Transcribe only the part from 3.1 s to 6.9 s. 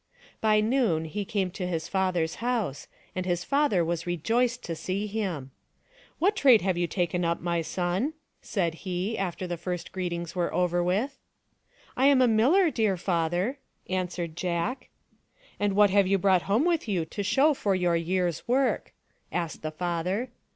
and his father was rejoiced to see him." What trade have you